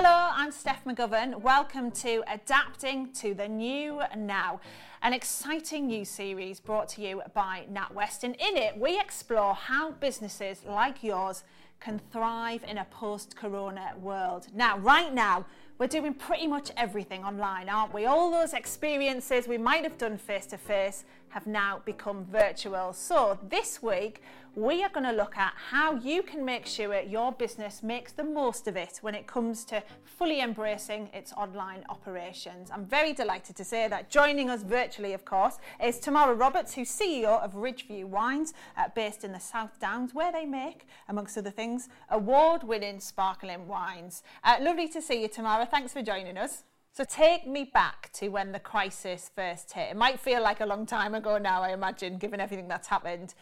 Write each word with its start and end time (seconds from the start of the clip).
Hello, 0.00 0.30
I'm 0.32 0.52
Steph 0.52 0.84
McGovern. 0.84 1.40
Welcome 1.40 1.90
to 1.90 2.22
Adapting 2.32 3.12
to 3.14 3.34
the 3.34 3.48
New 3.48 4.00
Now, 4.16 4.60
an 5.02 5.12
exciting 5.12 5.88
new 5.88 6.04
series 6.04 6.60
brought 6.60 6.88
to 6.90 7.02
you 7.02 7.20
by 7.34 7.64
NatWest. 7.68 8.22
And 8.22 8.36
in 8.36 8.56
it, 8.56 8.78
we 8.78 9.00
explore 9.00 9.54
how 9.54 9.90
businesses 9.90 10.62
like 10.64 11.02
yours 11.02 11.42
can 11.80 12.00
thrive 12.12 12.62
in 12.62 12.78
a 12.78 12.84
post 12.84 13.34
corona 13.34 13.94
world. 14.00 14.46
Now, 14.54 14.78
right 14.78 15.12
now, 15.12 15.46
we're 15.78 15.86
doing 15.86 16.12
pretty 16.12 16.48
much 16.48 16.70
everything 16.76 17.24
online, 17.24 17.68
aren't 17.68 17.94
we? 17.94 18.06
All 18.06 18.30
those 18.30 18.52
experiences 18.52 19.46
we 19.46 19.58
might 19.58 19.84
have 19.84 19.96
done 19.96 20.18
face 20.18 20.46
to 20.46 20.58
face 20.58 21.04
have 21.28 21.46
now 21.46 21.80
become 21.84 22.24
virtual. 22.24 22.92
So, 22.92 23.38
this 23.48 23.82
week, 23.82 24.22
we 24.58 24.82
are 24.82 24.88
going 24.88 25.06
to 25.06 25.12
look 25.12 25.36
at 25.36 25.52
how 25.70 25.94
you 25.94 26.20
can 26.20 26.44
make 26.44 26.66
sure 26.66 27.00
your 27.00 27.30
business 27.30 27.80
makes 27.80 28.10
the 28.10 28.24
most 28.24 28.66
of 28.66 28.76
it 28.76 28.98
when 29.02 29.14
it 29.14 29.24
comes 29.28 29.64
to 29.66 29.80
fully 30.04 30.40
embracing 30.40 31.08
its 31.14 31.32
online 31.34 31.84
operations. 31.88 32.68
I'm 32.72 32.84
very 32.84 33.12
delighted 33.12 33.54
to 33.54 33.64
say 33.64 33.86
that 33.86 34.10
joining 34.10 34.50
us 34.50 34.62
virtually, 34.62 35.12
of 35.12 35.24
course, 35.24 35.58
is 35.80 36.00
Tamara 36.00 36.34
Roberts, 36.34 36.74
who's 36.74 36.90
CEO 36.90 37.40
of 37.40 37.52
Ridgeview 37.52 38.06
Wines, 38.06 38.52
uh, 38.76 38.88
based 38.96 39.22
in 39.22 39.30
the 39.30 39.38
South 39.38 39.78
Downs, 39.78 40.12
where 40.12 40.32
they 40.32 40.44
make, 40.44 40.88
amongst 41.08 41.38
other 41.38 41.50
things, 41.50 41.88
award 42.10 42.64
winning 42.64 42.98
sparkling 42.98 43.68
wines. 43.68 44.24
Uh, 44.42 44.56
lovely 44.60 44.88
to 44.88 45.00
see 45.00 45.22
you, 45.22 45.28
Tamara. 45.28 45.67
Thanks 45.70 45.92
for 45.92 46.02
joining 46.02 46.38
us. 46.38 46.64
So 46.92 47.04
take 47.04 47.46
me 47.46 47.64
back 47.64 48.10
to 48.14 48.28
when 48.28 48.52
the 48.52 48.58
crisis 48.58 49.30
first 49.36 49.72
hit. 49.72 49.90
It 49.90 49.96
might 49.96 50.18
feel 50.18 50.42
like 50.42 50.60
a 50.60 50.66
long 50.66 50.86
time 50.86 51.14
ago 51.14 51.36
now, 51.36 51.62
I 51.62 51.72
imagine, 51.72 52.16
given 52.16 52.40
everything 52.40 52.68
that's 52.68 52.88
happened. 52.88 53.34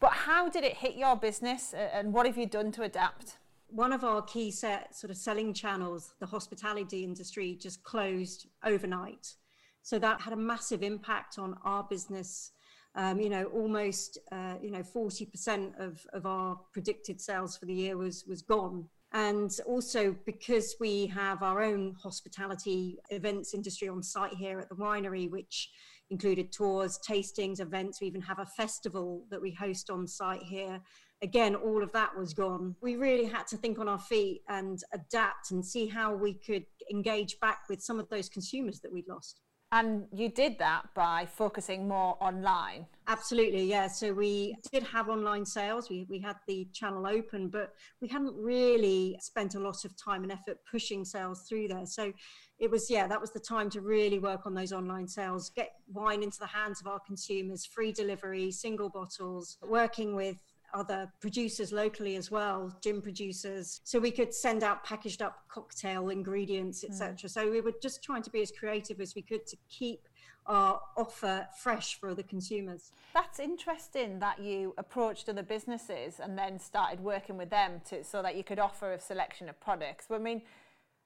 But 0.00 0.12
how 0.12 0.48
did 0.48 0.64
it 0.64 0.74
hit 0.78 0.94
your 0.96 1.14
business 1.14 1.74
and 1.74 2.14
what 2.14 2.24
have 2.24 2.38
you 2.38 2.46
done 2.46 2.72
to 2.72 2.82
adapt? 2.82 3.36
One 3.68 3.92
of 3.92 4.02
our 4.02 4.22
key 4.22 4.50
set 4.50 4.96
sort 4.96 5.10
of 5.10 5.18
selling 5.18 5.52
channels, 5.52 6.14
the 6.20 6.26
hospitality 6.26 7.04
industry, 7.04 7.54
just 7.60 7.82
closed 7.82 8.46
overnight. 8.64 9.34
So 9.82 9.98
that 9.98 10.22
had 10.22 10.32
a 10.32 10.36
massive 10.36 10.82
impact 10.82 11.38
on 11.38 11.56
our 11.64 11.84
business. 11.84 12.52
Um, 12.94 13.20
you 13.20 13.28
know, 13.28 13.44
almost 13.46 14.18
uh, 14.32 14.54
you 14.62 14.70
know 14.70 14.82
40% 14.82 15.78
of, 15.78 16.06
of 16.14 16.24
our 16.24 16.58
predicted 16.72 17.20
sales 17.20 17.56
for 17.58 17.66
the 17.66 17.74
year 17.74 17.96
was 17.96 18.24
was 18.26 18.40
gone. 18.40 18.86
And 19.14 19.56
also 19.64 20.16
because 20.26 20.74
we 20.80 21.06
have 21.06 21.44
our 21.44 21.62
own 21.62 21.94
hospitality 22.02 22.98
events 23.10 23.54
industry 23.54 23.88
on 23.88 24.02
site 24.02 24.34
here 24.34 24.58
at 24.58 24.68
the 24.68 24.74
winery, 24.74 25.30
which 25.30 25.70
included 26.10 26.50
tours, 26.50 26.98
tastings, 27.08 27.60
events. 27.60 28.00
We 28.00 28.08
even 28.08 28.20
have 28.22 28.40
a 28.40 28.46
festival 28.46 29.24
that 29.30 29.40
we 29.40 29.52
host 29.52 29.88
on 29.88 30.08
site 30.08 30.42
here. 30.42 30.80
Again, 31.22 31.54
all 31.54 31.82
of 31.82 31.92
that 31.92 32.16
was 32.18 32.34
gone. 32.34 32.74
We 32.82 32.96
really 32.96 33.26
had 33.26 33.46
to 33.48 33.56
think 33.56 33.78
on 33.78 33.88
our 33.88 34.00
feet 34.00 34.42
and 34.48 34.80
adapt 34.92 35.52
and 35.52 35.64
see 35.64 35.86
how 35.86 36.12
we 36.12 36.34
could 36.34 36.66
engage 36.90 37.38
back 37.38 37.60
with 37.70 37.80
some 37.80 38.00
of 38.00 38.08
those 38.08 38.28
consumers 38.28 38.80
that 38.80 38.92
we'd 38.92 39.08
lost. 39.08 39.40
And 39.74 40.06
you 40.12 40.28
did 40.28 40.56
that 40.60 40.84
by 40.94 41.26
focusing 41.26 41.88
more 41.88 42.16
online. 42.20 42.86
Absolutely, 43.08 43.64
yeah. 43.64 43.88
So 43.88 44.12
we 44.12 44.54
did 44.70 44.84
have 44.84 45.08
online 45.08 45.44
sales. 45.44 45.90
We 45.90 46.06
we 46.08 46.20
had 46.20 46.36
the 46.46 46.68
channel 46.72 47.08
open, 47.08 47.48
but 47.48 47.74
we 48.00 48.06
hadn't 48.06 48.36
really 48.36 49.18
spent 49.20 49.56
a 49.56 49.58
lot 49.58 49.84
of 49.84 49.96
time 49.96 50.22
and 50.22 50.30
effort 50.30 50.58
pushing 50.70 51.04
sales 51.04 51.42
through 51.48 51.66
there. 51.66 51.86
So 51.86 52.12
it 52.60 52.70
was 52.70 52.88
yeah, 52.88 53.08
that 53.08 53.20
was 53.20 53.32
the 53.32 53.40
time 53.40 53.68
to 53.70 53.80
really 53.80 54.20
work 54.20 54.46
on 54.46 54.54
those 54.54 54.72
online 54.72 55.08
sales, 55.08 55.50
get 55.50 55.72
wine 55.92 56.22
into 56.22 56.38
the 56.38 56.46
hands 56.46 56.80
of 56.80 56.86
our 56.86 57.00
consumers, 57.00 57.66
free 57.66 57.90
delivery, 57.90 58.52
single 58.52 58.90
bottles, 58.90 59.58
working 59.60 60.14
with 60.14 60.36
other 60.74 61.10
producers 61.20 61.72
locally 61.72 62.16
as 62.16 62.30
well, 62.30 62.76
gin 62.82 63.00
producers. 63.00 63.80
So 63.84 63.98
we 63.98 64.10
could 64.10 64.34
send 64.34 64.62
out 64.62 64.84
packaged 64.84 65.22
up 65.22 65.44
cocktail 65.48 66.10
ingredients, 66.10 66.84
etc. 66.84 67.14
Mm. 67.14 67.30
So 67.30 67.50
we 67.50 67.60
were 67.60 67.72
just 67.80 68.02
trying 68.02 68.22
to 68.22 68.30
be 68.30 68.42
as 68.42 68.50
creative 68.50 69.00
as 69.00 69.14
we 69.14 69.22
could 69.22 69.46
to 69.46 69.56
keep 69.68 70.08
our 70.46 70.80
offer 70.96 71.46
fresh 71.56 71.98
for 71.98 72.14
the 72.14 72.22
consumers. 72.22 72.92
That's 73.14 73.40
interesting 73.40 74.18
that 74.18 74.40
you 74.40 74.74
approached 74.76 75.28
other 75.28 75.42
businesses 75.42 76.20
and 76.20 76.36
then 76.36 76.58
started 76.58 77.00
working 77.00 77.38
with 77.38 77.50
them 77.50 77.80
to 77.88 78.04
so 78.04 78.22
that 78.22 78.36
you 78.36 78.44
could 78.44 78.58
offer 78.58 78.92
a 78.92 79.00
selection 79.00 79.48
of 79.48 79.58
products. 79.60 80.06
I 80.10 80.18
mean, 80.18 80.42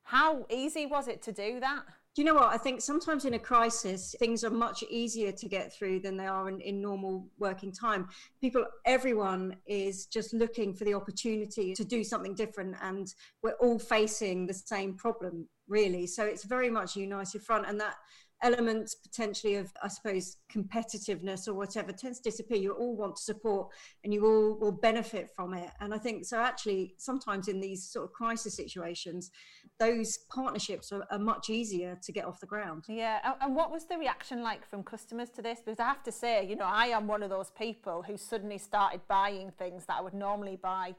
how 0.03 0.47
easy 0.51 0.87
was 0.87 1.07
it 1.07 1.23
to 1.23 1.33
do 1.33 1.61
that? 1.61 1.85
You 2.19 2.25
know 2.25 2.35
what? 2.35 2.53
I 2.53 2.57
think 2.57 2.81
sometimes 2.81 3.25
in 3.27 3.35
a 3.35 3.39
crisis, 3.39 4.13
things 4.19 4.43
are 4.43 4.51
much 4.51 4.83
easier 4.91 5.31
to 5.31 5.49
get 5.49 5.73
through 5.73 6.01
than 6.01 6.17
they 6.17 6.27
are 6.27 6.49
in, 6.49 6.61
in 6.61 6.83
normal 6.83 7.29
working 7.39 7.71
time. 7.71 8.09
People, 8.41 8.67
everyone 8.85 9.55
is 9.67 10.07
just 10.07 10.35
looking 10.35 10.75
for 10.75 10.85
the 10.85 10.95
opportunity 10.95 11.75
to 11.75 11.85
do 11.85 12.03
something 12.03 12.35
different, 12.35 12.75
and 12.83 13.15
we're 13.45 13.53
all 13.61 13.79
facing 13.79 14.47
the 14.47 14.55
same 14.55 14.95
problem, 14.95 15.49
really. 15.69 16.09
So 16.09 16.25
it's 16.25 16.45
very 16.45 16.69
much 16.69 16.97
a 16.97 17.01
united 17.01 17.41
front, 17.43 17.67
and 17.69 17.81
that 17.81 17.95
elements 18.43 18.95
potentially 18.95 19.57
of, 19.57 19.73
I 19.83 19.89
suppose, 19.89 20.37
competitiveness 20.53 21.49
or 21.49 21.55
whatever 21.55 21.93
tends 21.93 22.21
to 22.21 22.31
disappear. 22.31 22.59
You 22.59 22.73
all 22.73 22.97
want 22.97 23.17
to 23.17 23.23
support 23.23 23.69
and 24.05 24.15
you 24.15 24.25
all 24.27 24.59
will 24.59 24.73
benefit 24.73 25.31
from 25.35 25.55
it. 25.55 25.71
And 25.81 25.93
I 25.93 25.99
think 25.99 26.25
so, 26.25 26.39
actually, 26.39 26.95
sometimes 26.99 27.49
in 27.49 27.61
these 27.61 27.85
sort 27.85 28.05
of 28.05 28.13
crisis 28.13 28.55
situations, 28.55 29.31
those 29.79 30.19
partnerships 30.31 30.93
are, 30.93 31.05
are 31.11 31.19
much 31.19 31.51
easier 31.51 31.99
to 32.03 32.13
get 32.13 32.25
off 32.25 32.41
the 32.41 32.47
ground. 32.47 32.85
Yeah. 32.89 33.35
And 33.41 33.57
what 33.57 33.71
was 33.71 33.85
the 33.85 33.99
reaction 33.99 34.43
like 34.43 34.69
from 34.69 34.83
customers 34.83 35.31
to 35.31 35.43
this? 35.43 35.61
Because 35.65 35.81
I 35.81 35.85
have 35.85 36.03
to 36.05 36.13
say, 36.13 36.47
you 36.47 36.57
know, 36.57 36.67
I 36.67 36.87
am 36.87 37.07
one 37.07 37.23
of 37.23 37.31
those 37.31 37.51
people 37.51 38.03
who 38.03 38.17
suddenly 38.17 38.59
started 38.59 39.01
buying 39.09 39.51
things 39.53 39.87
that 39.87 39.97
I 39.99 40.01
would 40.01 40.15
normally 40.15 40.57
buy 40.57 40.95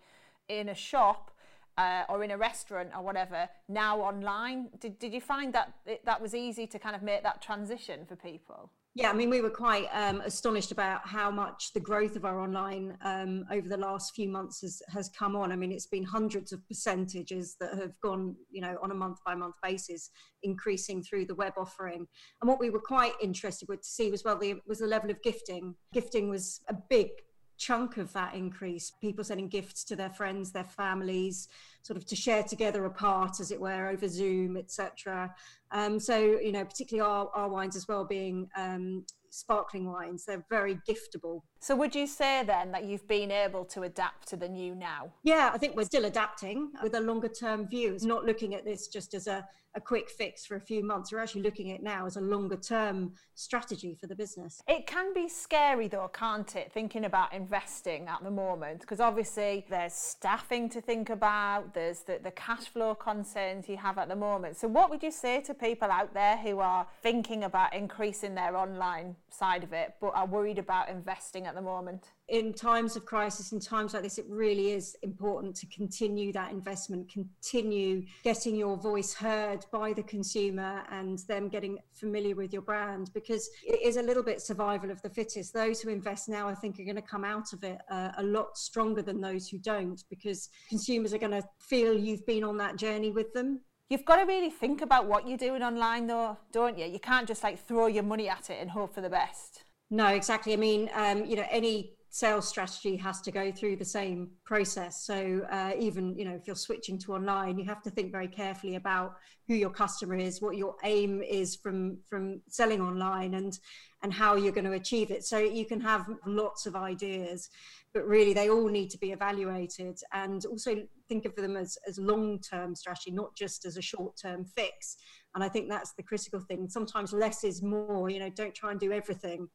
in 0.47 0.69
a 0.69 0.75
shop 0.75 1.31
uh, 1.79 2.03
or 2.09 2.23
in 2.25 2.31
a 2.31 2.37
restaurant 2.37 2.89
or 2.95 3.01
whatever 3.01 3.47
now 3.69 3.99
online. 4.01 4.67
Did, 4.81 4.99
did 4.99 5.13
you 5.13 5.21
find 5.21 5.53
that 5.53 5.73
it, 5.85 6.05
that 6.05 6.21
was 6.21 6.35
easy 6.35 6.67
to 6.67 6.77
kind 6.77 6.95
of 6.95 7.01
make 7.01 7.23
that 7.23 7.41
transition 7.41 8.05
for 8.05 8.17
people? 8.17 8.71
Yeah, 8.95 9.11
I 9.11 9.13
mean, 9.13 9.29
we 9.29 9.41
were 9.41 9.51
quite 9.51 9.87
um, 9.93 10.19
astonished 10.21 10.71
about 10.71 11.07
how 11.07 11.31
much 11.31 11.71
the 11.73 11.79
growth 11.79 12.17
of 12.17 12.25
our 12.25 12.39
online 12.39 12.97
um, 13.01 13.45
over 13.49 13.69
the 13.69 13.77
last 13.77 14.13
few 14.13 14.27
months 14.27 14.59
has, 14.61 14.81
has 14.89 15.09
come 15.17 15.37
on. 15.37 15.53
I 15.53 15.55
mean, 15.55 15.71
it's 15.71 15.85
been 15.85 16.03
hundreds 16.03 16.51
of 16.51 16.67
percentages 16.67 17.55
that 17.61 17.75
have 17.75 17.93
gone, 18.01 18.35
you 18.49 18.61
know, 18.61 18.77
on 18.81 18.91
a 18.91 18.95
month 18.95 19.19
by 19.25 19.35
month 19.35 19.55
basis, 19.63 20.09
increasing 20.43 21.01
through 21.01 21.27
the 21.27 21.35
web 21.35 21.53
offering. 21.55 22.07
And 22.41 22.49
what 22.49 22.59
we 22.59 22.71
were 22.71 22.81
quite 22.81 23.13
interested 23.21 23.69
with 23.69 23.83
to 23.83 23.87
see 23.87 24.11
was 24.11 24.25
well, 24.25 24.37
the, 24.37 24.55
was 24.67 24.79
the 24.79 24.87
level 24.87 25.11
of 25.11 25.21
gifting. 25.21 25.75
Gifting 25.93 26.27
was 26.27 26.59
a 26.67 26.75
big 26.89 27.09
chunk 27.59 27.97
of 27.97 28.11
that 28.13 28.33
increase 28.33 28.91
people 29.01 29.23
sending 29.23 29.47
gifts 29.47 29.83
to 29.83 29.95
their 29.95 30.09
friends 30.09 30.51
their 30.51 30.63
families 30.63 31.49
sort 31.81 31.97
of 31.97 32.05
to 32.05 32.15
share 32.15 32.41
together 32.41 32.85
apart 32.85 33.39
as 33.39 33.51
it 33.51 33.59
were 33.59 33.89
over 33.89 34.07
zoom 34.07 34.57
etc 34.57 35.33
um, 35.71 35.99
so 35.99 36.17
you 36.17 36.51
know 36.51 36.65
particularly 36.65 37.07
our, 37.07 37.29
our 37.35 37.49
wines 37.49 37.75
as 37.75 37.87
well 37.87 38.05
being 38.05 38.49
um, 38.55 39.05
sparkling 39.29 39.85
wines 39.85 40.25
they're 40.25 40.45
very 40.49 40.79
giftable. 40.89 41.41
So 41.59 41.75
would 41.75 41.93
you 41.93 42.07
say 42.07 42.43
then 42.43 42.71
that 42.71 42.85
you've 42.85 43.07
been 43.07 43.31
able 43.31 43.65
to 43.65 43.83
adapt 43.83 44.27
to 44.29 44.37
the 44.37 44.49
new 44.49 44.73
now? 44.73 45.11
Yeah 45.23 45.51
i 45.53 45.57
think 45.57 45.75
we're 45.75 45.85
still 45.85 46.05
adapting 46.05 46.71
with 46.81 46.95
a 46.95 46.99
longer 47.01 47.27
term 47.27 47.67
view. 47.67 47.93
It's 47.93 48.05
not 48.05 48.25
looking 48.25 48.55
at 48.55 48.65
this 48.65 48.87
just 48.87 49.13
as 49.13 49.27
a 49.27 49.45
a 49.75 49.81
quick 49.81 50.09
fix 50.09 50.45
for 50.45 50.55
a 50.55 50.59
few 50.61 50.83
months. 50.83 51.11
We're 51.11 51.19
actually 51.19 51.43
looking 51.43 51.71
at 51.71 51.83
now 51.83 52.05
as 52.05 52.17
a 52.17 52.21
longer 52.21 52.57
term 52.57 53.13
strategy 53.35 53.95
for 53.99 54.07
the 54.07 54.15
business. 54.15 54.61
It 54.67 54.87
can 54.87 55.13
be 55.13 55.29
scary 55.29 55.87
though, 55.87 56.09
can't 56.13 56.55
it, 56.55 56.71
thinking 56.71 57.05
about 57.05 57.33
investing 57.33 58.07
at 58.07 58.23
the 58.23 58.31
moment? 58.31 58.81
Because 58.81 58.99
obviously 58.99 59.65
there's 59.69 59.93
staffing 59.93 60.69
to 60.69 60.81
think 60.81 61.09
about, 61.09 61.73
there's 61.73 62.01
the, 62.01 62.19
the 62.23 62.31
cash 62.31 62.65
flow 62.65 62.95
concerns 62.95 63.69
you 63.69 63.77
have 63.77 63.97
at 63.97 64.09
the 64.09 64.15
moment. 64.15 64.57
So, 64.57 64.67
what 64.67 64.89
would 64.89 65.03
you 65.03 65.11
say 65.11 65.41
to 65.41 65.53
people 65.53 65.89
out 65.91 66.13
there 66.13 66.37
who 66.37 66.59
are 66.59 66.87
thinking 67.01 67.43
about 67.43 67.73
increasing 67.73 68.35
their 68.35 68.57
online 68.57 69.15
side 69.29 69.63
of 69.63 69.73
it 69.73 69.95
but 70.01 70.11
are 70.15 70.25
worried 70.25 70.57
about 70.57 70.89
investing 70.89 71.45
at 71.45 71.55
the 71.55 71.61
moment? 71.61 72.09
in 72.29 72.53
times 72.53 72.95
of 72.95 73.05
crisis, 73.05 73.51
in 73.51 73.59
times 73.59 73.93
like 73.93 74.03
this, 74.03 74.17
it 74.17 74.25
really 74.29 74.71
is 74.71 74.95
important 75.01 75.55
to 75.55 75.65
continue 75.67 76.31
that 76.31 76.51
investment, 76.51 77.11
continue 77.11 78.05
getting 78.23 78.55
your 78.55 78.77
voice 78.77 79.13
heard 79.13 79.58
by 79.71 79.93
the 79.93 80.03
consumer 80.03 80.83
and 80.91 81.19
them 81.27 81.49
getting 81.49 81.79
familiar 81.93 82.35
with 82.35 82.53
your 82.53 82.61
brand 82.61 83.11
because 83.13 83.49
it 83.63 83.81
is 83.81 83.97
a 83.97 84.01
little 84.01 84.23
bit 84.23 84.41
survival 84.41 84.91
of 84.91 85.01
the 85.01 85.09
fittest. 85.09 85.53
Those 85.53 85.81
who 85.81 85.89
invest 85.89 86.29
now, 86.29 86.47
I 86.47 86.55
think, 86.55 86.79
are 86.79 86.83
going 86.83 86.95
to 86.95 87.01
come 87.01 87.23
out 87.23 87.53
of 87.53 87.63
it 87.63 87.79
uh, 87.89 88.11
a 88.17 88.23
lot 88.23 88.57
stronger 88.57 89.01
than 89.01 89.21
those 89.21 89.47
who 89.47 89.57
don't 89.57 90.03
because 90.09 90.49
consumers 90.67 91.13
are 91.13 91.17
going 91.17 91.31
to 91.31 91.43
feel 91.59 91.97
you've 91.97 92.25
been 92.25 92.43
on 92.43 92.57
that 92.57 92.75
journey 92.75 93.11
with 93.11 93.33
them. 93.33 93.61
You've 93.89 94.05
got 94.05 94.17
to 94.17 94.25
really 94.25 94.51
think 94.51 94.81
about 94.81 95.07
what 95.07 95.27
you're 95.27 95.37
doing 95.37 95.63
online, 95.63 96.05
though, 96.05 96.37
don't 96.51 96.77
you? 96.77 96.85
You 96.85 96.99
can't 96.99 97.27
just 97.27 97.43
like 97.43 97.65
throw 97.67 97.87
your 97.87 98.03
money 98.03 98.29
at 98.29 98.49
it 98.49 98.57
and 98.61 98.69
hope 98.69 98.93
for 98.93 99.01
the 99.01 99.09
best. 99.09 99.63
No, 99.89 100.07
exactly. 100.07 100.53
I 100.53 100.57
mean, 100.57 100.89
um, 100.93 101.25
you 101.25 101.35
know, 101.35 101.45
any 101.49 101.93
sales 102.11 102.47
strategy 102.47 102.95
has 102.95 103.21
to 103.21 103.31
go 103.31 103.51
through 103.51 103.75
the 103.75 103.85
same 103.85 104.31
process. 104.43 105.05
So 105.05 105.45
uh, 105.51 105.73
even 105.77 106.17
you 106.17 106.25
know 106.25 106.35
if 106.35 106.47
you're 106.47 106.55
switching 106.55 106.97
to 106.99 107.13
online, 107.13 107.59
you 107.59 107.65
have 107.65 107.83
to 107.83 107.91
think 107.91 108.11
very 108.11 108.27
carefully 108.27 108.75
about 108.75 109.15
who 109.47 109.53
your 109.53 109.69
customer 109.69 110.15
is, 110.15 110.41
what 110.41 110.57
your 110.57 110.75
aim 110.83 111.21
is 111.21 111.55
from 111.55 111.97
from 112.09 112.41
selling 112.47 112.81
online, 112.81 113.35
and 113.35 113.57
and 114.01 114.13
how 114.13 114.35
you're 114.35 114.53
going 114.53 114.65
to 114.65 114.73
achieve 114.73 115.11
it. 115.11 115.23
So 115.23 115.37
you 115.37 115.65
can 115.65 115.81
have 115.81 116.05
lots 116.25 116.65
of 116.65 116.75
ideas, 116.75 117.49
but 117.93 118.07
really 118.07 118.33
they 118.33 118.49
all 118.49 118.67
need 118.67 118.89
to 118.91 118.97
be 118.97 119.11
evaluated 119.11 119.99
and 120.13 120.45
also 120.45 120.83
think 121.09 121.25
of 121.25 121.35
them 121.35 121.57
as, 121.57 121.77
as 121.87 121.99
long-term 121.99 122.75
strategy, 122.75 123.11
not 123.11 123.35
just 123.35 123.65
as 123.65 123.75
a 123.75 123.81
short-term 123.81 124.45
fix. 124.45 124.95
And 125.35 125.43
I 125.43 125.49
think 125.49 125.69
that's 125.69 125.93
the 125.93 126.03
critical 126.03 126.39
thing. 126.39 126.69
Sometimes 126.69 127.11
less 127.11 127.43
is 127.43 127.61
more, 127.61 128.09
you 128.09 128.19
know, 128.19 128.29
don't 128.29 128.55
try 128.55 128.71
and 128.71 128.79
do 128.79 128.93
everything 128.93 129.49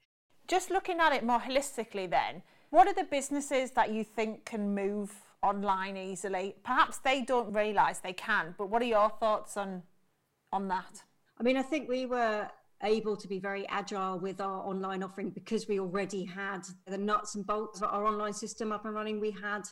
just 0.48 0.70
looking 0.70 1.00
at 1.00 1.12
it 1.12 1.24
more 1.24 1.40
holistically, 1.40 2.08
then, 2.08 2.42
what 2.70 2.86
are 2.86 2.94
the 2.94 3.04
businesses 3.04 3.70
that 3.72 3.92
you 3.92 4.04
think 4.04 4.44
can 4.44 4.74
move 4.74 5.12
online 5.42 5.96
easily? 5.96 6.56
Perhaps 6.64 6.98
they 6.98 7.22
don't 7.22 7.52
realise 7.52 7.98
they 7.98 8.12
can, 8.12 8.54
but 8.58 8.68
what 8.68 8.82
are 8.82 8.86
your 8.86 9.10
thoughts 9.10 9.56
on 9.56 9.82
on 10.52 10.68
that? 10.68 11.02
I 11.38 11.42
mean, 11.42 11.56
I 11.56 11.62
think 11.62 11.88
we 11.88 12.06
were 12.06 12.48
able 12.82 13.16
to 13.16 13.26
be 13.26 13.38
very 13.38 13.66
agile 13.68 14.18
with 14.18 14.40
our 14.40 14.66
online 14.66 15.02
offering 15.02 15.30
because 15.30 15.66
we 15.66 15.80
already 15.80 16.24
had 16.24 16.60
the 16.86 16.98
nuts 16.98 17.34
and 17.34 17.46
bolts 17.46 17.80
of 17.80 17.90
our 17.90 18.06
online 18.06 18.32
system 18.32 18.72
up 18.72 18.84
and 18.84 18.94
running. 18.94 19.20
We 19.20 19.30
had 19.30 19.62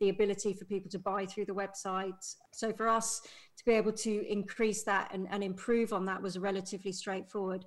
the 0.00 0.10
ability 0.10 0.52
for 0.52 0.64
people 0.64 0.90
to 0.90 0.98
buy 0.98 1.26
through 1.26 1.46
the 1.46 1.54
website. 1.54 2.34
So 2.52 2.72
for 2.72 2.88
us 2.88 3.20
to 3.56 3.64
be 3.64 3.72
able 3.72 3.92
to 3.92 4.30
increase 4.30 4.84
that 4.84 5.10
and, 5.12 5.26
and 5.30 5.42
improve 5.42 5.92
on 5.92 6.04
that 6.06 6.22
was 6.22 6.38
relatively 6.38 6.92
straightforward 6.92 7.64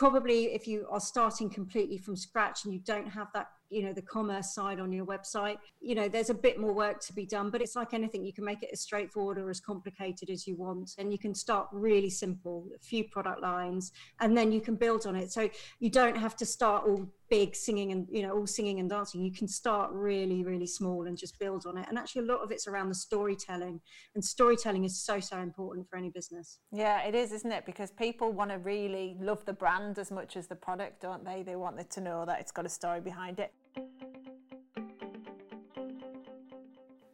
probably 0.00 0.44
if 0.54 0.66
you 0.66 0.86
are 0.90 0.98
starting 0.98 1.50
completely 1.50 1.98
from 1.98 2.16
scratch 2.16 2.64
and 2.64 2.72
you 2.72 2.80
don't 2.80 3.06
have 3.06 3.28
that 3.34 3.48
you 3.68 3.82
know 3.82 3.92
the 3.92 4.00
commerce 4.00 4.54
side 4.54 4.80
on 4.80 4.90
your 4.90 5.04
website 5.04 5.58
you 5.82 5.94
know 5.94 6.08
there's 6.08 6.30
a 6.30 6.34
bit 6.34 6.58
more 6.58 6.72
work 6.72 6.98
to 7.00 7.12
be 7.12 7.26
done 7.26 7.50
but 7.50 7.60
it's 7.60 7.76
like 7.76 7.92
anything 7.92 8.24
you 8.24 8.32
can 8.32 8.42
make 8.42 8.62
it 8.62 8.70
as 8.72 8.80
straightforward 8.80 9.36
or 9.36 9.50
as 9.50 9.60
complicated 9.60 10.30
as 10.30 10.46
you 10.46 10.56
want 10.56 10.90
and 10.96 11.12
you 11.12 11.18
can 11.18 11.34
start 11.34 11.68
really 11.70 12.08
simple 12.08 12.66
a 12.74 12.78
few 12.78 13.04
product 13.04 13.42
lines 13.42 13.92
and 14.20 14.34
then 14.34 14.50
you 14.50 14.60
can 14.62 14.74
build 14.74 15.06
on 15.06 15.14
it. 15.16 15.30
So 15.32 15.50
you 15.80 15.90
don't 15.90 16.16
have 16.16 16.34
to 16.36 16.46
start 16.46 16.84
all 16.86 17.06
big 17.30 17.54
singing 17.54 17.92
and 17.92 18.06
you 18.10 18.22
know 18.22 18.32
all 18.32 18.46
singing 18.46 18.80
and 18.80 18.90
dancing 18.90 19.22
you 19.22 19.32
can 19.32 19.46
start 19.46 19.90
really 19.92 20.42
really 20.42 20.66
small 20.66 21.06
and 21.06 21.16
just 21.16 21.38
build 21.38 21.64
on 21.64 21.78
it. 21.78 21.86
And 21.88 21.96
actually 21.96 22.22
a 22.22 22.26
lot 22.26 22.40
of 22.40 22.50
it's 22.50 22.66
around 22.66 22.88
the 22.88 22.94
storytelling. 22.94 23.80
And 24.14 24.24
storytelling 24.24 24.84
is 24.84 25.00
so 25.00 25.20
so 25.20 25.38
important 25.38 25.88
for 25.88 25.96
any 25.96 26.10
business. 26.10 26.58
Yeah 26.72 27.06
it 27.06 27.14
is 27.14 27.32
isn't 27.32 27.52
it? 27.52 27.64
Because 27.64 27.90
people 27.92 28.32
want 28.32 28.50
to 28.50 28.58
really 28.58 29.16
love 29.20 29.44
the 29.44 29.52
brand 29.52 29.98
as 29.98 30.10
much 30.10 30.36
as 30.36 30.48
the 30.48 30.56
product 30.56 31.00
don't 31.00 31.24
they? 31.24 31.42
They 31.42 31.56
want 31.56 31.88
to 31.88 32.00
know 32.00 32.24
that 32.26 32.40
it's 32.40 32.52
got 32.52 32.66
a 32.66 32.68
story 32.68 33.00
behind 33.00 33.38
it. 33.38 33.52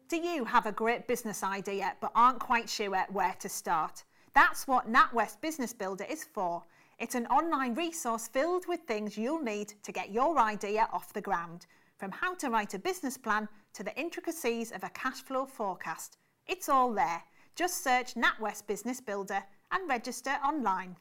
Do 0.09 0.17
you 0.17 0.45
have 0.45 0.65
a 0.65 0.71
great 0.71 1.05
business 1.05 1.43
idea 1.43 1.93
but 2.01 2.11
aren't 2.15 2.39
quite 2.39 2.69
sure 2.69 2.89
where 2.89 3.35
to 3.39 3.49
start? 3.49 4.03
That's 4.33 4.67
what 4.67 4.91
NatWest 4.91 5.41
Business 5.41 5.73
Builder 5.73 6.05
is 6.09 6.23
for 6.23 6.63
it's 6.99 7.15
an 7.15 7.27
online 7.27 7.75
resource 7.75 8.27
filled 8.27 8.67
with 8.67 8.81
things 8.81 9.17
you'll 9.17 9.41
need 9.41 9.73
to 9.83 9.91
get 9.91 10.11
your 10.11 10.39
idea 10.39 10.87
off 10.91 11.13
the 11.13 11.21
ground, 11.21 11.67
from 11.97 12.11
how 12.11 12.33
to 12.35 12.49
write 12.49 12.73
a 12.73 12.79
business 12.79 13.17
plan 13.17 13.47
to 13.73 13.83
the 13.83 13.95
intricacies 13.99 14.71
of 14.71 14.83
a 14.83 14.89
cash 14.89 15.21
flow 15.21 15.45
forecast. 15.45 16.17
It's 16.47 16.69
all 16.69 16.91
there. 16.91 17.21
Just 17.55 17.83
search 17.83 18.15
NatWest 18.15 18.65
Business 18.65 18.99
Builder 18.99 19.43
and 19.71 19.87
register 19.87 20.37
online. 20.43 20.95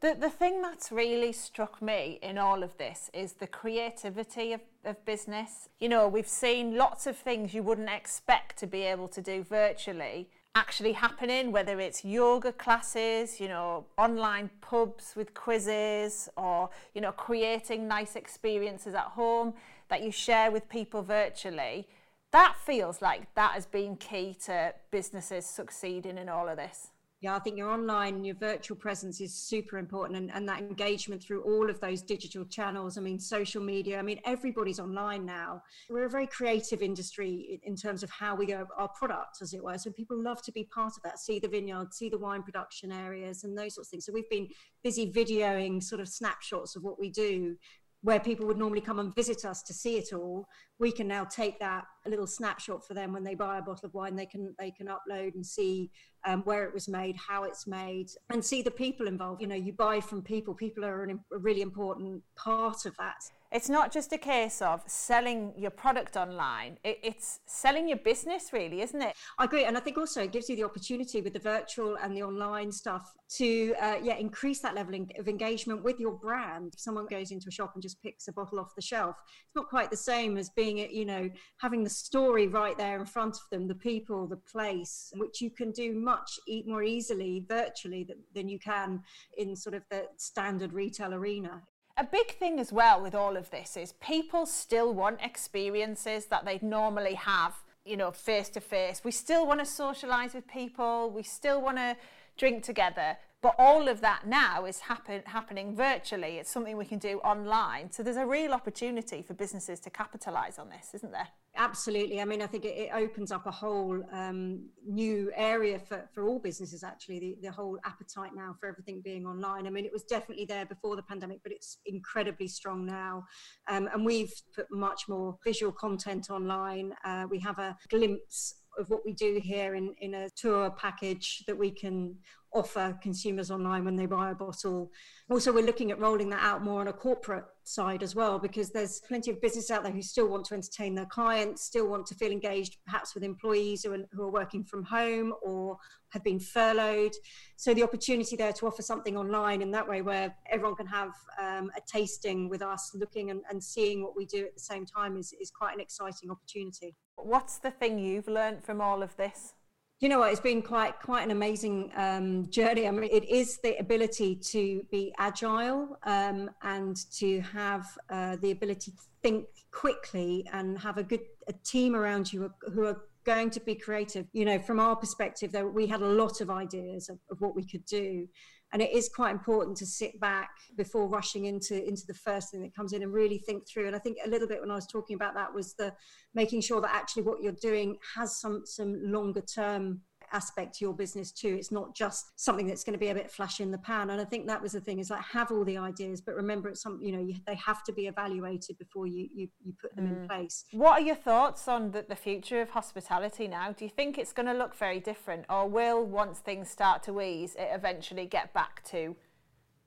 The, 0.00 0.16
the 0.18 0.30
thing 0.30 0.62
that's 0.62 0.90
really 0.90 1.32
struck 1.32 1.82
me 1.82 2.18
in 2.22 2.38
all 2.38 2.62
of 2.62 2.76
this 2.78 3.10
is 3.12 3.34
the 3.34 3.46
creativity 3.46 4.54
of, 4.54 4.62
of 4.84 5.04
business. 5.04 5.68
You 5.78 5.90
know, 5.90 6.08
we've 6.08 6.26
seen 6.26 6.76
lots 6.76 7.06
of 7.06 7.16
things 7.16 7.52
you 7.52 7.62
wouldn't 7.62 7.90
expect 7.90 8.56
to 8.60 8.66
be 8.66 8.80
able 8.82 9.08
to 9.08 9.20
do 9.20 9.44
virtually 9.44 10.30
actually 10.54 10.92
happening, 10.92 11.52
whether 11.52 11.78
it's 11.78 12.04
yoga 12.04 12.52
classes, 12.52 13.40
you 13.40 13.48
know, 13.48 13.86
online 13.96 14.50
pubs 14.60 15.12
with 15.16 15.32
quizzes, 15.32 16.28
or, 16.36 16.70
you 16.94 17.00
know, 17.00 17.12
creating 17.12 17.86
nice 17.86 18.16
experiences 18.16 18.94
at 18.94 19.04
home 19.04 19.54
that 19.88 20.02
you 20.02 20.10
share 20.10 20.50
with 20.50 20.68
people 20.68 21.02
virtually. 21.02 21.86
That 22.32 22.56
feels 22.64 23.00
like 23.00 23.32
that 23.34 23.52
has 23.52 23.66
been 23.66 23.96
key 23.96 24.36
to 24.46 24.74
businesses 24.90 25.46
succeeding 25.46 26.18
in 26.18 26.28
all 26.28 26.48
of 26.48 26.56
this. 26.56 26.90
Yeah, 27.22 27.36
I 27.36 27.38
think 27.38 27.58
your 27.58 27.68
online, 27.68 28.24
your 28.24 28.34
virtual 28.36 28.78
presence 28.78 29.20
is 29.20 29.34
super 29.34 29.76
important 29.76 30.16
and, 30.16 30.32
and 30.32 30.48
that 30.48 30.60
engagement 30.60 31.22
through 31.22 31.42
all 31.42 31.68
of 31.68 31.78
those 31.78 32.00
digital 32.00 32.46
channels. 32.46 32.96
I 32.96 33.02
mean, 33.02 33.18
social 33.18 33.62
media, 33.62 33.98
I 33.98 34.02
mean, 34.02 34.20
everybody's 34.24 34.80
online 34.80 35.26
now. 35.26 35.62
We're 35.90 36.06
a 36.06 36.10
very 36.10 36.26
creative 36.26 36.80
industry 36.80 37.60
in 37.62 37.76
terms 37.76 38.02
of 38.02 38.10
how 38.10 38.34
we 38.34 38.46
go 38.46 38.66
our 38.74 38.88
products, 38.88 39.42
as 39.42 39.52
it 39.52 39.62
were. 39.62 39.76
So 39.76 39.90
people 39.90 40.18
love 40.18 40.40
to 40.44 40.52
be 40.52 40.64
part 40.64 40.94
of 40.96 41.02
that, 41.02 41.18
see 41.18 41.38
the 41.38 41.48
vineyard, 41.48 41.92
see 41.92 42.08
the 42.08 42.16
wine 42.16 42.42
production 42.42 42.90
areas 42.90 43.44
and 43.44 43.56
those 43.56 43.74
sorts 43.74 43.88
of 43.88 43.90
things. 43.90 44.06
So 44.06 44.14
we've 44.14 44.30
been 44.30 44.48
busy 44.82 45.12
videoing 45.12 45.82
sort 45.82 46.00
of 46.00 46.08
snapshots 46.08 46.74
of 46.74 46.84
what 46.84 46.98
we 46.98 47.10
do 47.10 47.56
where 48.02 48.18
people 48.18 48.46
would 48.46 48.56
normally 48.56 48.80
come 48.80 48.98
and 48.98 49.14
visit 49.14 49.44
us 49.44 49.62
to 49.62 49.74
see 49.74 49.98
it 49.98 50.14
all 50.14 50.46
we 50.80 50.90
can 50.90 51.06
now 51.06 51.24
take 51.24 51.60
that 51.60 51.84
a 52.06 52.10
little 52.10 52.26
snapshot 52.26 52.86
for 52.86 52.94
them 52.94 53.12
when 53.12 53.24
they 53.24 53.34
buy 53.34 53.58
a 53.58 53.62
bottle 53.62 53.86
of 53.86 53.94
wine. 53.94 54.16
They 54.16 54.26
can 54.26 54.54
they 54.58 54.70
can 54.70 54.88
upload 54.88 55.34
and 55.34 55.44
see 55.44 55.90
um, 56.26 56.42
where 56.42 56.64
it 56.64 56.74
was 56.74 56.88
made 56.88 57.16
how 57.16 57.44
it's 57.44 57.66
made 57.66 58.08
and 58.30 58.44
see 58.44 58.62
the 58.62 58.70
people 58.70 59.06
involved. 59.06 59.40
You 59.40 59.48
know 59.48 59.54
you 59.54 59.72
buy 59.72 60.00
from 60.00 60.22
people. 60.22 60.54
People 60.54 60.84
are 60.84 61.02
an, 61.02 61.20
a 61.32 61.38
really 61.38 61.62
important 61.62 62.22
part 62.36 62.86
of 62.86 62.96
that. 62.98 63.16
It's 63.52 63.68
not 63.68 63.90
just 63.90 64.12
a 64.12 64.18
case 64.18 64.62
of 64.62 64.80
selling 64.86 65.52
your 65.56 65.72
product 65.72 66.16
online. 66.16 66.78
It, 66.84 67.00
it's 67.02 67.40
selling 67.46 67.88
your 67.88 67.98
business 67.98 68.52
really 68.52 68.80
isn't 68.82 69.02
it? 69.02 69.14
I 69.38 69.44
agree 69.44 69.64
and 69.64 69.76
i 69.76 69.80
think 69.80 69.98
also 69.98 70.22
it 70.22 70.32
gives 70.32 70.48
you 70.48 70.56
the 70.56 70.64
opportunity 70.64 71.20
with 71.20 71.32
the 71.32 71.40
virtual 71.40 71.96
and 72.02 72.16
the 72.16 72.22
online 72.22 72.70
stuff 72.70 73.12
to 73.36 73.74
uh, 73.80 73.96
yeah 74.02 74.16
increase 74.16 74.60
that 74.60 74.74
level 74.74 74.94
of 75.18 75.28
engagement 75.28 75.82
with 75.82 75.98
your 76.00 76.12
brand. 76.12 76.72
If 76.74 76.80
someone 76.80 77.06
goes 77.06 77.30
into 77.30 77.48
a 77.48 77.52
shop 77.52 77.72
and 77.74 77.82
just 77.82 78.02
picks 78.02 78.28
a 78.28 78.32
bottle 78.32 78.58
off 78.60 78.74
the 78.74 78.82
shelf 78.82 79.16
it's 79.28 79.56
not 79.56 79.68
quite 79.68 79.90
the 79.90 79.96
same 79.96 80.36
as 80.36 80.50
being 80.50 80.78
you 80.78 81.04
know 81.04 81.28
having 81.60 81.84
the 81.84 81.90
story 82.04 82.46
right 82.46 82.76
there 82.76 82.98
in 82.98 83.06
front 83.06 83.36
of 83.36 83.48
them 83.50 83.68
the 83.68 83.74
people 83.74 84.26
the 84.26 84.36
place 84.36 85.12
which 85.16 85.40
you 85.40 85.50
can 85.50 85.70
do 85.70 85.92
much 85.94 86.38
more 86.66 86.82
easily 86.82 87.44
virtually 87.48 88.08
than 88.34 88.48
you 88.48 88.58
can 88.58 89.02
in 89.36 89.54
sort 89.54 89.74
of 89.74 89.82
the 89.90 90.06
standard 90.16 90.72
retail 90.72 91.14
arena. 91.14 91.62
A 91.96 92.04
big 92.04 92.38
thing 92.38 92.58
as 92.58 92.72
well 92.72 93.02
with 93.02 93.14
all 93.14 93.36
of 93.36 93.50
this 93.50 93.76
is 93.76 93.92
people 94.00 94.46
still 94.46 94.94
want 94.94 95.20
experiences 95.22 96.26
that 96.26 96.44
they'd 96.44 96.62
normally 96.62 97.14
have, 97.14 97.54
you 97.84 97.96
know, 97.96 98.10
face 98.10 98.48
to 98.50 98.60
face. 98.60 99.02
We 99.04 99.10
still 99.10 99.46
want 99.46 99.60
to 99.60 99.66
socialize 99.66 100.32
with 100.32 100.46
people, 100.48 101.10
we 101.10 101.22
still 101.22 101.60
want 101.60 101.76
to 101.76 101.96
drink 102.38 102.62
together, 102.62 103.18
but 103.42 103.54
all 103.58 103.88
of 103.88 104.02
that 104.02 104.26
now 104.26 104.66
is 104.66 104.80
happen, 104.80 105.22
happening 105.24 105.74
virtually. 105.74 106.38
It's 106.38 106.50
something 106.50 106.76
we 106.76 106.84
can 106.84 106.98
do 106.98 107.18
online. 107.20 107.90
So 107.90 108.02
there's 108.02 108.18
a 108.18 108.26
real 108.26 108.52
opportunity 108.52 109.22
for 109.22 109.32
businesses 109.32 109.80
to 109.80 109.90
capitalize 109.90 110.58
on 110.58 110.68
this, 110.68 110.92
isn't 110.94 111.10
there? 111.10 111.28
Absolutely. 111.56 112.20
I 112.20 112.26
mean, 112.26 112.42
I 112.42 112.46
think 112.46 112.64
it, 112.64 112.76
it 112.76 112.90
opens 112.94 113.32
up 113.32 113.46
a 113.46 113.50
whole 113.50 114.02
um, 114.12 114.68
new 114.86 115.32
area 115.34 115.78
for, 115.78 116.08
for 116.12 116.28
all 116.28 116.38
businesses, 116.38 116.84
actually, 116.84 117.18
the, 117.18 117.36
the 117.42 117.50
whole 117.50 117.78
appetite 117.84 118.32
now 118.34 118.54
for 118.60 118.68
everything 118.68 119.00
being 119.02 119.26
online. 119.26 119.66
I 119.66 119.70
mean, 119.70 119.84
it 119.84 119.92
was 119.92 120.04
definitely 120.04 120.44
there 120.44 120.66
before 120.66 120.94
the 120.94 121.02
pandemic, 121.02 121.40
but 121.42 121.50
it's 121.50 121.78
incredibly 121.86 122.46
strong 122.46 122.84
now. 122.84 123.24
Um, 123.68 123.88
and 123.92 124.04
we've 124.04 124.32
put 124.54 124.70
much 124.70 125.08
more 125.08 125.38
visual 125.42 125.72
content 125.72 126.28
online. 126.30 126.92
Uh, 127.04 127.26
we 127.28 127.40
have 127.40 127.58
a 127.58 127.76
glimpse 127.88 128.54
of 128.80 128.90
what 128.90 129.04
we 129.04 129.12
do 129.12 129.40
here 129.42 129.74
in, 129.74 129.94
in 130.00 130.14
a 130.14 130.30
tour 130.30 130.70
package 130.70 131.44
that 131.46 131.56
we 131.56 131.70
can 131.70 132.16
offer 132.52 132.98
consumers 133.00 133.52
online 133.52 133.84
when 133.84 133.94
they 133.94 134.06
buy 134.06 134.30
a 134.30 134.34
bottle. 134.34 134.90
Also, 135.30 135.52
we're 135.52 135.64
looking 135.64 135.92
at 135.92 136.00
rolling 136.00 136.28
that 136.28 136.42
out 136.42 136.64
more 136.64 136.80
on 136.80 136.88
a 136.88 136.92
corporate 136.92 137.44
side 137.62 138.02
as 138.02 138.16
well, 138.16 138.40
because 138.40 138.70
there's 138.70 139.00
plenty 139.06 139.30
of 139.30 139.40
business 139.40 139.70
out 139.70 139.84
there 139.84 139.92
who 139.92 140.02
still 140.02 140.26
want 140.26 140.44
to 140.44 140.54
entertain 140.54 140.92
their 140.96 141.06
clients, 141.06 141.62
still 141.62 141.86
want 141.86 142.04
to 142.06 142.14
feel 142.16 142.32
engaged, 142.32 142.78
perhaps 142.84 143.14
with 143.14 143.22
employees 143.22 143.84
who 143.84 143.92
are, 143.92 144.04
who 144.10 144.24
are 144.24 144.32
working 144.32 144.64
from 144.64 144.82
home 144.82 145.32
or 145.42 145.76
have 146.08 146.24
been 146.24 146.40
furloughed. 146.40 147.12
So 147.56 147.72
the 147.72 147.84
opportunity 147.84 148.34
there 148.34 148.52
to 148.54 148.66
offer 148.66 148.82
something 148.82 149.16
online 149.16 149.62
in 149.62 149.70
that 149.70 149.88
way, 149.88 150.02
where 150.02 150.34
everyone 150.50 150.74
can 150.74 150.88
have 150.88 151.12
um, 151.40 151.70
a 151.76 151.80
tasting 151.86 152.48
with 152.48 152.62
us, 152.62 152.90
looking 152.94 153.30
and, 153.30 153.42
and 153.48 153.62
seeing 153.62 154.02
what 154.02 154.16
we 154.16 154.26
do 154.26 154.44
at 154.44 154.54
the 154.54 154.60
same 154.60 154.84
time, 154.84 155.16
is, 155.16 155.32
is 155.40 155.52
quite 155.52 155.74
an 155.74 155.80
exciting 155.80 156.32
opportunity. 156.32 156.96
What's 157.24 157.58
the 157.58 157.70
thing 157.70 157.98
you've 157.98 158.28
learned 158.28 158.62
from 158.64 158.80
all 158.80 159.02
of 159.02 159.16
this? 159.16 159.54
you 160.00 160.08
know 160.08 160.18
what? 160.20 160.32
It's 160.32 160.40
been 160.40 160.62
quite 160.62 160.98
quite 160.98 161.22
an 161.24 161.30
amazing 161.30 161.92
um, 161.94 162.50
journey. 162.50 162.88
I 162.88 162.90
mean, 162.90 163.10
it 163.12 163.28
is 163.28 163.58
the 163.58 163.76
ability 163.76 164.34
to 164.36 164.82
be 164.90 165.12
agile 165.18 165.98
um, 166.04 166.50
and 166.62 166.96
to 167.18 167.40
have 167.42 167.86
uh, 168.08 168.36
the 168.36 168.50
ability 168.50 168.92
to 168.92 168.96
think 169.22 169.44
quickly 169.70 170.46
and 170.54 170.78
have 170.78 170.96
a 170.96 171.02
good 171.02 171.20
a 171.48 171.52
team 171.64 171.94
around 171.94 172.32
you 172.32 172.50
who 172.72 172.86
are 172.86 173.02
going 173.24 173.50
to 173.50 173.60
be 173.60 173.74
creative. 173.74 174.26
You 174.32 174.46
know, 174.46 174.58
from 174.58 174.80
our 174.80 174.96
perspective, 174.96 175.52
though, 175.52 175.66
we 175.66 175.86
had 175.86 176.00
a 176.00 176.08
lot 176.08 176.40
of 176.40 176.48
ideas 176.48 177.10
of, 177.10 177.18
of 177.30 177.42
what 177.42 177.54
we 177.54 177.66
could 177.66 177.84
do. 177.84 178.26
And 178.72 178.80
it 178.80 178.92
is 178.92 179.08
quite 179.08 179.32
important 179.32 179.76
to 179.78 179.86
sit 179.86 180.18
back 180.20 180.50
before 180.76 181.08
rushing 181.08 181.46
into 181.46 181.86
into 181.86 182.06
the 182.06 182.14
first 182.14 182.50
thing 182.50 182.62
that 182.62 182.74
comes 182.74 182.92
in 182.92 183.02
and 183.02 183.12
really 183.12 183.38
think 183.38 183.66
through. 183.68 183.86
And 183.86 183.96
i 183.96 183.98
think 183.98 184.18
a 184.24 184.28
little 184.28 184.48
bit 184.48 184.60
when 184.60 184.70
i 184.70 184.74
was 184.74 184.86
talking 184.86 185.14
about 185.14 185.34
that 185.34 185.52
was 185.52 185.74
the 185.74 185.92
making 186.34 186.60
sure 186.60 186.80
that 186.80 186.94
actually 186.94 187.22
what 187.22 187.42
you're 187.42 187.52
doing 187.52 187.96
has 188.16 188.40
some 188.40 188.62
some 188.64 188.98
longer 189.02 189.42
term 189.42 190.00
aspect 190.32 190.78
to 190.78 190.84
your 190.84 190.94
business 190.94 191.32
too. 191.32 191.56
It's 191.58 191.72
not 191.72 191.94
just 191.94 192.38
something 192.38 192.66
that's 192.66 192.84
going 192.84 192.94
to 192.94 192.98
be 192.98 193.08
a 193.08 193.14
bit 193.14 193.30
flash 193.30 193.60
in 193.60 193.70
the 193.70 193.78
pan. 193.78 194.10
And 194.10 194.20
I 194.20 194.24
think 194.24 194.46
that 194.46 194.62
was 194.62 194.72
the 194.72 194.80
thing 194.80 194.98
is 194.98 195.10
like 195.10 195.22
have 195.22 195.50
all 195.50 195.64
the 195.64 195.78
ideas, 195.78 196.20
but 196.20 196.34
remember 196.34 196.68
it's 196.68 196.82
some 196.82 196.98
you 197.00 197.12
know 197.12 197.20
you, 197.20 197.34
they 197.46 197.54
have 197.56 197.82
to 197.84 197.92
be 197.92 198.06
evaluated 198.06 198.78
before 198.78 199.06
you 199.06 199.28
you, 199.32 199.48
you 199.64 199.72
put 199.80 199.94
them 199.96 200.06
mm. 200.06 200.22
in 200.22 200.28
place. 200.28 200.64
What 200.72 201.00
are 201.00 201.04
your 201.04 201.16
thoughts 201.16 201.68
on 201.68 201.90
the, 201.90 202.04
the 202.08 202.16
future 202.16 202.60
of 202.60 202.70
hospitality 202.70 203.48
now? 203.48 203.72
Do 203.72 203.84
you 203.84 203.90
think 203.90 204.18
it's 204.18 204.32
going 204.32 204.46
to 204.46 204.54
look 204.54 204.74
very 204.74 205.00
different, 205.00 205.44
or 205.48 205.68
will 205.68 206.04
once 206.04 206.38
things 206.38 206.70
start 206.70 207.02
to 207.04 207.20
ease, 207.20 207.54
it 207.56 207.68
eventually 207.72 208.26
get 208.26 208.52
back 208.52 208.84
to 208.90 209.16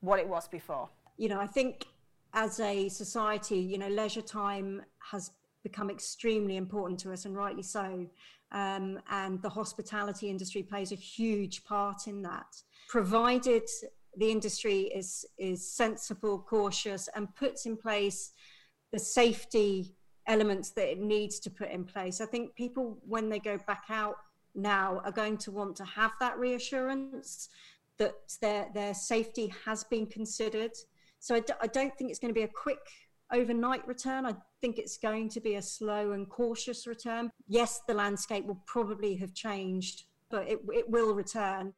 what 0.02 0.20
it 0.20 0.28
was 0.28 0.48
before? 0.48 0.90
You 1.18 1.30
know, 1.30 1.40
I 1.40 1.48
think 1.48 1.86
as 2.34 2.60
a 2.60 2.90
society, 2.90 3.60
you 3.60 3.78
know, 3.78 3.88
leisure 3.88 4.22
time 4.22 4.82
has 5.12 5.32
become 5.64 5.90
extremely 5.90 6.58
important 6.58 7.00
to 7.02 7.12
us, 7.12 7.26
and 7.26 7.36
rightly 7.36 7.64
so. 7.64 8.08
Um, 8.52 9.00
and 9.10 9.42
the 9.42 9.50
hospitality 9.50 10.30
industry 10.30 10.62
plays 10.62 10.92
a 10.92 10.96
huge 10.96 11.64
part 11.64 12.08
in 12.08 12.22
that. 12.22 12.62
Provided 12.88 13.68
the 14.18 14.30
industry 14.30 14.92
is 14.94 15.26
is 15.38 15.68
sensible, 15.68 16.46
cautious, 16.48 17.10
and 17.16 17.34
puts 17.36 17.66
in 17.66 17.78
place 17.78 18.32
the 18.92 19.00
safety 19.00 19.96
elements 20.28 20.70
that 20.72 20.92
it 20.92 21.00
needs 21.00 21.40
to 21.40 21.50
put 21.50 21.70
in 21.72 21.84
place. 21.84 22.22
I 22.22 22.26
think 22.26 22.56
people, 22.56 22.98
when 23.06 23.30
they 23.30 23.40
go 23.40 23.58
back 23.66 23.86
out 23.90 24.18
now, 24.56 25.02
are 25.04 25.12
going 25.12 25.38
to 25.38 25.52
want 25.52 25.76
to 25.78 25.86
have 25.86 26.12
that 26.20 26.38
reassurance 26.38 27.50
that 27.98 28.14
their 28.42 28.68
their 28.74 28.94
safety 28.94 29.54
has 29.66 29.84
been 29.84 30.06
considered. 30.06 30.74
So 31.20 31.36
I 31.36 31.40
d- 31.40 31.54
I 31.62 31.68
don't 31.68 31.96
think 31.98 32.10
it's 32.12 32.20
going 32.20 32.34
to 32.34 32.40
be 32.40 32.44
a 32.44 32.48
quick 32.48 32.86
overnight 33.34 33.86
return. 33.88 34.26
I 34.26 34.36
think 34.62 34.78
it's 34.78 34.98
going 34.98 35.30
to 35.30 35.42
be 35.42 35.56
a 35.56 35.62
slow 35.62 36.12
and 36.12 36.30
cautious 36.30 36.88
return. 36.88 37.32
Yes, 37.48 37.82
the 37.88 37.94
landscape 37.94 38.46
will 38.46 38.62
probably 38.66 39.16
have 39.16 39.34
changed, 39.34 40.04
but 40.30 40.48
it, 40.48 40.60
it 40.74 40.90
will 40.90 41.14
return. 41.14 41.74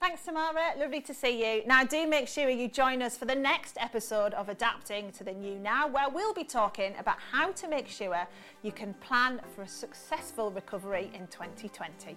Thanks, 0.00 0.24
Tamara. 0.24 0.72
Lovely 0.78 1.00
to 1.00 1.14
see 1.14 1.40
you. 1.40 1.62
Now, 1.66 1.82
do 1.82 2.06
make 2.06 2.28
sure 2.28 2.50
you 2.50 2.68
join 2.68 3.00
us 3.00 3.16
for 3.16 3.24
the 3.24 3.34
next 3.34 3.78
episode 3.80 4.34
of 4.34 4.50
Adapting 4.50 5.10
to 5.12 5.24
the 5.24 5.32
New 5.32 5.58
Now, 5.58 5.88
where 5.88 6.10
we'll 6.10 6.34
be 6.34 6.44
talking 6.44 6.94
about 6.98 7.16
how 7.32 7.52
to 7.52 7.68
make 7.68 7.88
sure 7.88 8.28
you 8.62 8.70
can 8.70 8.92
plan 8.94 9.40
for 9.54 9.62
a 9.62 9.68
successful 9.68 10.50
recovery 10.50 11.10
in 11.14 11.26
2020. 11.28 12.16